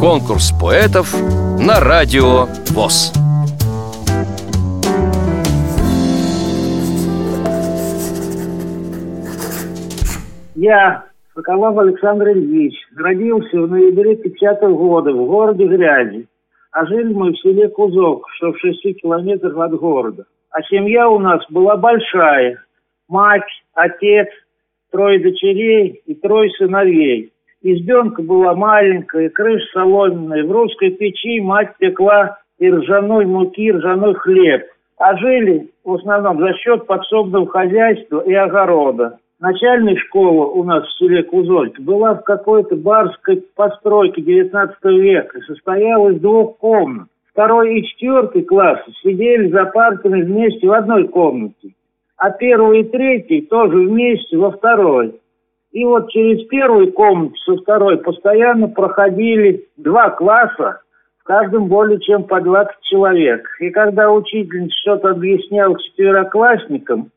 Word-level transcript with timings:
Конкурс 0.00 0.52
поэтов 0.60 1.14
на 1.58 1.80
радио 1.80 2.46
ВОЗ. 2.74 3.12
Я, 10.54 11.04
Соколов 11.34 11.78
Александр 11.78 12.30
Ильич, 12.30 12.74
родился 12.96 13.60
в 13.60 13.70
ноябре 13.70 14.16
50 14.16 14.62
-го 14.62 14.74
года 14.74 15.12
в 15.12 15.26
городе 15.26 15.66
Грязи. 15.66 16.26
А 16.72 16.84
жили 16.86 17.12
мы 17.12 17.32
в 17.32 17.38
селе 17.40 17.68
Кузок, 17.68 18.26
что 18.36 18.52
в 18.52 18.58
шести 18.58 18.94
километрах 18.94 19.56
от 19.56 19.78
города. 19.78 20.24
А 20.50 20.62
семья 20.62 21.08
у 21.08 21.18
нас 21.18 21.44
была 21.50 21.76
большая. 21.76 22.62
Мать, 23.08 23.48
отец, 23.74 24.28
трое 24.90 25.18
дочерей 25.18 26.02
и 26.06 26.14
трое 26.14 26.50
сыновей. 26.58 27.32
Избенка 27.68 28.22
была 28.22 28.54
маленькая, 28.54 29.28
крыша 29.28 29.66
соломенная. 29.72 30.44
В 30.44 30.52
русской 30.52 30.90
печи 30.90 31.40
мать 31.40 31.72
пекла 31.78 32.38
и 32.60 32.70
ржаной 32.70 33.26
муки, 33.26 33.60
и 33.60 33.72
ржаной 33.72 34.14
хлеб. 34.14 34.66
А 34.98 35.16
жили 35.16 35.68
в 35.84 35.94
основном 35.94 36.38
за 36.38 36.52
счет 36.54 36.86
подсобного 36.86 37.48
хозяйства 37.48 38.20
и 38.20 38.32
огорода. 38.34 39.18
Начальная 39.40 39.96
школа 39.96 40.46
у 40.46 40.62
нас 40.62 40.86
в 40.86 40.96
селе 40.96 41.24
Кузолька 41.24 41.82
была 41.82 42.14
в 42.14 42.22
какой-то 42.22 42.76
барской 42.76 43.42
постройке 43.56 44.22
19 44.22 44.76
века. 44.84 45.40
Состояла 45.48 46.10
из 46.10 46.20
двух 46.20 46.58
комнат. 46.58 47.08
Второй 47.32 47.80
и 47.80 47.84
четвертый 47.84 48.42
классы 48.42 48.92
сидели 49.02 49.50
за 49.50 49.64
партами 49.64 50.22
вместе 50.22 50.68
в 50.68 50.72
одной 50.72 51.08
комнате. 51.08 51.72
А 52.16 52.30
первый 52.30 52.82
и 52.82 52.84
третий 52.84 53.40
тоже 53.40 53.76
вместе 53.76 54.36
во 54.36 54.52
второй. 54.52 55.16
И 55.72 55.84
вот 55.84 56.10
через 56.10 56.46
первую 56.48 56.92
комнату 56.92 57.36
со 57.44 57.56
второй 57.56 57.98
постоянно 57.98 58.68
проходили 58.68 59.66
два 59.76 60.10
класса, 60.10 60.80
в 61.18 61.24
каждом 61.24 61.68
более 61.68 62.00
чем 62.00 62.24
по 62.24 62.40
20 62.40 62.72
человек. 62.82 63.46
И 63.60 63.70
когда 63.70 64.10
учительница 64.10 64.74
что-то 64.80 65.10
объяснял 65.10 65.76
четвероклассникам, 65.76 67.10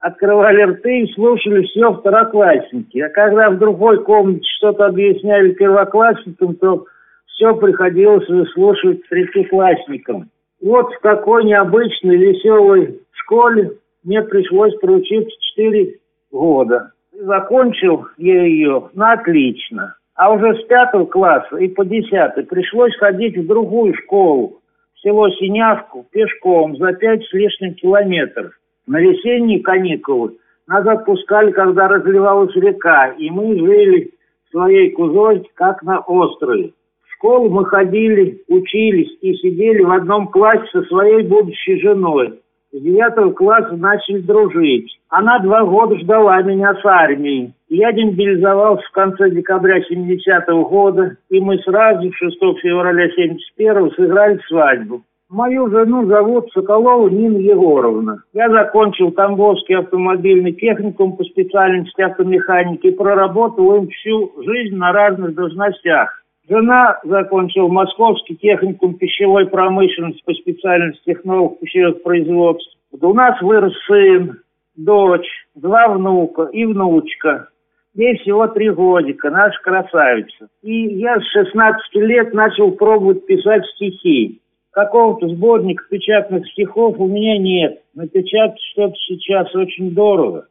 открывали 0.00 0.62
рты 0.62 1.00
и 1.00 1.12
слушали 1.14 1.64
все 1.64 1.92
второклассники. 1.94 2.98
А 2.98 3.08
когда 3.08 3.50
в 3.50 3.58
другой 3.58 4.04
комнате 4.04 4.44
что-то 4.58 4.86
объясняли 4.86 5.52
первоклассникам, 5.52 6.56
то 6.56 6.84
все 7.26 7.54
приходилось 7.56 8.28
выслушивать 8.28 9.08
третьеклассникам. 9.08 10.28
Вот 10.60 10.92
в 10.92 11.00
такой 11.00 11.44
необычной 11.44 12.16
веселой 12.16 13.00
школе 13.12 13.72
мне 14.04 14.22
пришлось 14.22 14.74
проучиться 14.76 15.30
4 15.56 15.94
года. 16.30 16.92
Закончил 17.20 18.06
я 18.16 18.44
ее 18.44 18.90
на 18.94 19.12
отлично. 19.12 19.94
А 20.16 20.32
уже 20.32 20.54
с 20.54 20.64
пятого 20.64 21.06
класса 21.06 21.56
и 21.56 21.68
по 21.68 21.84
десятый 21.84 22.44
пришлось 22.44 22.96
ходить 22.96 23.36
в 23.36 23.46
другую 23.46 23.94
школу, 23.94 24.60
в 24.94 25.00
село 25.00 25.28
Синявку, 25.30 26.06
пешком 26.10 26.76
за 26.76 26.92
пять 26.92 27.24
с 27.24 27.32
лишним 27.32 27.74
километров. 27.74 28.52
На 28.86 29.00
весенние 29.00 29.60
каникулы 29.60 30.36
нас 30.66 30.86
отпускали, 30.86 31.50
когда 31.50 31.88
разливалась 31.88 32.54
река, 32.56 33.08
и 33.18 33.30
мы 33.30 33.58
жили 33.58 34.12
в 34.46 34.50
своей 34.50 34.90
кузой, 34.90 35.48
как 35.54 35.82
на 35.82 36.00
острове. 36.00 36.72
В 37.08 37.14
школу 37.14 37.48
мы 37.48 37.64
ходили, 37.64 38.42
учились 38.48 39.16
и 39.20 39.34
сидели 39.34 39.82
в 39.82 39.90
одном 39.90 40.28
классе 40.28 40.66
со 40.72 40.82
своей 40.82 41.22
будущей 41.22 41.80
женой. 41.80 42.40
С 42.74 42.80
девятого 42.80 43.30
класса 43.30 43.76
начали 43.76 44.18
дружить. 44.18 44.98
Она 45.08 45.38
два 45.38 45.62
года 45.62 45.96
ждала 45.96 46.42
меня 46.42 46.74
с 46.74 46.84
армией. 46.84 47.52
Я 47.68 47.92
демобилизовался 47.92 48.84
в 48.88 48.90
конце 48.90 49.30
декабря 49.30 49.78
70-го 49.78 50.64
года, 50.68 51.16
и 51.30 51.38
мы 51.38 51.58
сразу 51.58 52.12
6 52.12 52.36
февраля 52.60 53.06
71-го 53.06 53.90
сыграли 53.90 54.40
свадьбу. 54.48 55.02
Мою 55.30 55.70
жену 55.70 56.06
зовут 56.06 56.50
Соколова 56.52 57.08
Нина 57.08 57.38
Егоровна. 57.38 58.24
Я 58.32 58.50
закончил 58.50 59.12
Тамбовский 59.12 59.76
автомобильный 59.76 60.52
техникум 60.52 61.16
по 61.16 61.22
специальности 61.22 62.00
автомеханики 62.00 62.88
и 62.88 62.96
проработал 62.96 63.76
им 63.76 63.88
всю 63.88 64.32
жизнь 64.44 64.74
на 64.74 64.90
разных 64.90 65.36
должностях. 65.36 66.23
Жена 66.48 67.00
закончила 67.04 67.68
Московский 67.68 68.36
техникум 68.36 68.94
пищевой 68.94 69.46
промышленности 69.46 70.22
по 70.24 70.34
специальности 70.34 71.02
технолог 71.06 71.58
пищевых 71.58 72.02
производств. 72.02 72.76
У 72.92 73.14
нас 73.14 73.40
вырос 73.40 73.72
сын, 73.86 74.40
дочь, 74.76 75.28
два 75.54 75.88
внука 75.88 76.44
и 76.52 76.64
внучка. 76.66 77.48
Ей 77.94 78.18
всего 78.18 78.46
три 78.48 78.70
годика, 78.70 79.30
наша 79.30 79.58
красавица. 79.62 80.48
И 80.62 80.98
я 80.98 81.18
с 81.18 81.24
16 81.32 81.94
лет 81.94 82.34
начал 82.34 82.72
пробовать 82.72 83.24
писать 83.24 83.64
стихи 83.74 84.40
какого-то 84.74 85.28
сборника 85.28 85.84
печатных 85.88 86.46
стихов 86.50 86.98
у 86.98 87.06
меня 87.06 87.38
нет. 87.38 87.80
Напечатать 87.94 88.60
что-то 88.72 88.94
сейчас 89.06 89.54
очень 89.54 89.92
дорого. 89.92 90.48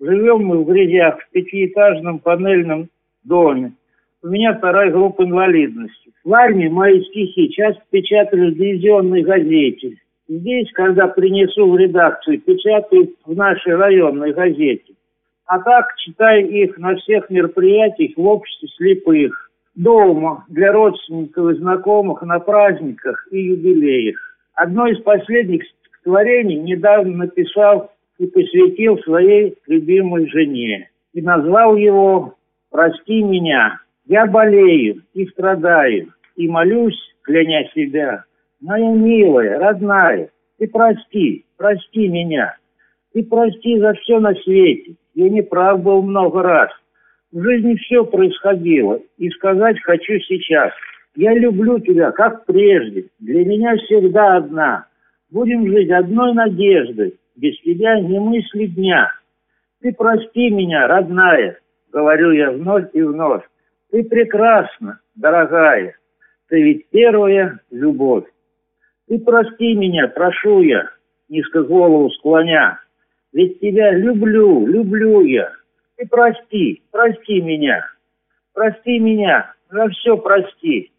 Живем 0.00 0.46
мы 0.46 0.64
в 0.64 0.66
грязях 0.66 1.20
в 1.20 1.30
пятиэтажном 1.30 2.18
панельном 2.18 2.88
доме. 3.22 3.72
У 4.22 4.28
меня 4.28 4.54
вторая 4.54 4.90
группа 4.90 5.22
инвалидности. 5.22 6.12
В 6.24 6.32
армии 6.32 6.68
мои 6.68 7.02
стихи 7.04 7.50
часто 7.50 7.82
печатали 7.90 8.50
в 8.50 8.54
дивизионной 8.54 9.22
газете. 9.22 9.96
Здесь, 10.28 10.72
когда 10.72 11.06
принесу 11.06 11.70
в 11.70 11.76
редакцию, 11.76 12.40
печатают 12.40 13.10
в 13.24 13.36
нашей 13.36 13.76
районной 13.76 14.32
газете. 14.32 14.94
А 15.44 15.60
так 15.60 15.94
читаю 15.98 16.48
их 16.48 16.76
на 16.78 16.96
всех 16.96 17.30
мероприятиях 17.30 18.16
в 18.16 18.26
обществе 18.26 18.68
слепых 18.76 19.50
дома 19.76 20.44
для 20.48 20.72
родственников 20.72 21.50
и 21.50 21.58
знакомых 21.58 22.22
на 22.22 22.40
праздниках 22.40 23.28
и 23.30 23.38
юбилеях. 23.38 24.16
Одно 24.54 24.88
из 24.88 24.98
последних 25.02 25.62
стихотворений 25.64 26.56
недавно 26.56 27.18
написал 27.18 27.92
и 28.18 28.26
посвятил 28.26 28.98
своей 29.00 29.56
любимой 29.66 30.28
жене. 30.28 30.90
И 31.12 31.20
назвал 31.20 31.76
его 31.76 32.34
«Прости 32.70 33.22
меня, 33.22 33.78
я 34.06 34.26
болею 34.26 35.02
и 35.14 35.26
страдаю, 35.26 36.12
и 36.36 36.48
молюсь, 36.48 36.98
кляня 37.22 37.68
себя. 37.74 38.24
Моя 38.60 38.92
милая, 38.92 39.58
родная, 39.58 40.30
ты 40.58 40.68
прости, 40.68 41.44
прости 41.56 42.08
меня. 42.08 42.56
Ты 43.12 43.24
прости 43.24 43.78
за 43.78 43.94
все 43.94 44.20
на 44.20 44.34
свете. 44.34 44.94
Я 45.14 45.28
не 45.28 45.42
прав 45.42 45.82
был 45.82 46.02
много 46.02 46.42
раз. 46.42 46.70
В 47.32 47.42
жизни 47.42 47.74
все 47.74 48.04
происходило, 48.04 49.00
и 49.18 49.28
сказать 49.30 49.80
хочу 49.82 50.20
сейчас. 50.20 50.72
Я 51.16 51.34
люблю 51.34 51.80
тебя, 51.80 52.12
как 52.12 52.46
прежде. 52.46 53.06
Для 53.18 53.44
меня 53.44 53.76
всегда 53.76 54.36
одна. 54.36 54.86
Будем 55.30 55.66
жить 55.66 55.90
одной 55.90 56.32
надеждой. 56.34 57.18
Без 57.34 57.58
тебя 57.60 57.98
не 58.00 58.20
мысли 58.20 58.66
дня. 58.66 59.10
Ты 59.82 59.92
прости 59.92 60.50
меня, 60.50 60.86
родная, 60.86 61.58
говорю 61.92 62.30
я 62.32 62.52
вновь 62.52 62.86
и 62.92 63.02
вновь. 63.02 63.42
Ты 63.96 64.04
прекрасна, 64.04 65.00
дорогая. 65.14 65.96
Ты 66.50 66.60
ведь 66.60 66.90
первая 66.90 67.60
любовь. 67.70 68.26
Ты 69.08 69.18
прости 69.18 69.74
меня, 69.74 70.06
прошу 70.08 70.60
я, 70.60 70.90
низко 71.30 71.62
голову 71.62 72.10
склоня. 72.10 72.78
Ведь 73.32 73.58
тебя 73.58 73.92
люблю, 73.92 74.66
люблю 74.66 75.22
я. 75.22 75.50
Ты 75.96 76.06
прости, 76.08 76.82
прости 76.90 77.40
меня, 77.40 77.86
прости 78.52 78.98
меня, 78.98 79.54
за 79.70 79.88
все 79.88 80.18
прости. 80.18 80.92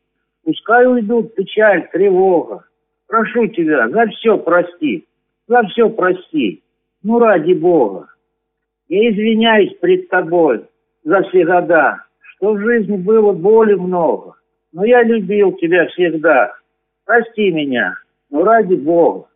Пускай 0.43 0.87
уйдут 0.87 1.35
печаль, 1.35 1.87
тревога. 1.91 2.65
Прошу 3.05 3.45
тебя, 3.45 3.89
за 3.89 4.07
все 4.07 4.39
прости, 4.39 5.05
за 5.47 5.61
все 5.67 5.87
прости. 5.91 6.63
Ну, 7.03 7.19
ради 7.19 7.53
Бога. 7.53 8.07
Я 8.87 9.11
извиняюсь 9.11 9.77
пред 9.77 10.09
тобой 10.09 10.65
за 11.03 11.21
все 11.25 11.45
года, 11.45 12.06
что 12.37 12.53
в 12.53 12.59
жизни 12.59 12.97
было 12.97 13.33
боли 13.33 13.73
много. 13.73 14.33
Но 14.71 14.85
я 14.85 15.03
любил 15.03 15.53
тебя 15.53 15.87
всегда. 15.87 16.53
Прости 17.05 17.51
меня, 17.51 17.95
ну, 18.29 18.43
ради 18.43 18.75
Бога. 18.75 19.27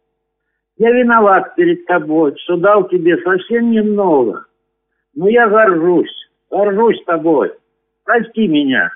Я 0.78 0.92
виноват 0.92 1.56
перед 1.56 1.86
тобой, 1.86 2.34
что 2.44 2.58
дал 2.58 2.88
тебе 2.88 3.18
совсем 3.24 3.72
немного. 3.72 4.46
Ну, 5.16 5.28
я 5.28 5.48
горжусь, 5.48 6.30
горжусь 6.50 7.04
тобой. 7.06 7.52
Прости 8.04 8.48
меня, 8.48 8.92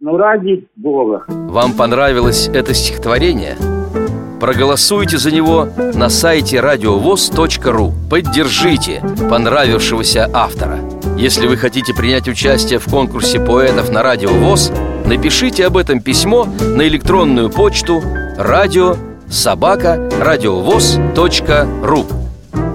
ну 0.00 0.16
ради 0.16 0.66
Бога. 0.76 1.24
Вам 1.28 1.72
понравилось 1.76 2.48
это 2.48 2.74
стихотворение? 2.74 3.56
Проголосуйте 4.40 5.16
за 5.16 5.34
него 5.34 5.66
на 5.94 6.10
сайте 6.10 6.60
радиовоз.ру 6.60 7.92
Поддержите 8.10 9.02
понравившегося 9.30 10.28
автора 10.32 10.95
Если 11.16 11.46
вы 11.46 11.56
хотите 11.56 11.94
принять 11.94 12.28
участие 12.28 12.78
в 12.78 12.84
конкурсе 12.84 13.40
поэтов 13.40 13.90
на 13.90 14.02
Радио 14.02 14.30
ВОЗ 14.30 14.70
Напишите 15.06 15.66
об 15.66 15.76
этом 15.76 16.00
письмо 16.00 16.44
на 16.44 16.86
электронную 16.86 17.48
почту 17.48 18.02
радио 18.36 18.96
собака 19.30 20.10
радиовоз.ру 20.20 22.06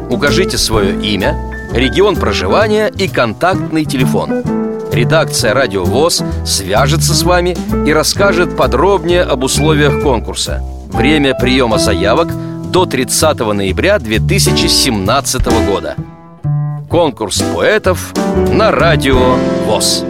Укажите 0.09 0.57
свое 0.57 0.99
имя, 1.01 1.37
регион 1.71 2.15
проживания 2.15 2.87
и 2.87 3.07
контактный 3.07 3.85
телефон. 3.85 4.43
Редакция 4.91 5.53
«Радио 5.53 5.85
ВОЗ» 5.85 6.21
свяжется 6.45 7.13
с 7.13 7.23
вами 7.23 7.55
и 7.87 7.93
расскажет 7.93 8.57
подробнее 8.57 9.23
об 9.23 9.43
условиях 9.45 10.01
конкурса. 10.01 10.61
Время 10.91 11.33
приема 11.33 11.77
заявок 11.77 12.27
до 12.71 12.85
30 12.85 13.39
ноября 13.39 13.99
2017 13.99 15.45
года. 15.65 15.95
Конкурс 16.91 17.41
поэтов 17.55 18.13
на 18.51 18.69
Радио 18.69 19.35
ВОЗ. 19.65 20.03